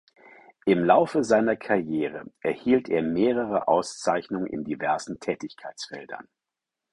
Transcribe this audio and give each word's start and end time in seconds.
Im 0.65 0.83
Laufe 0.83 1.23
seiner 1.23 1.55
Karriere 1.55 2.25
erhielt 2.39 2.89
er 2.89 3.03
mehrere 3.03 3.67
Auszeichnungen 3.67 4.47
in 4.47 4.63
diversen 4.63 5.19
Tätigkeitsfeldern. 5.19 6.27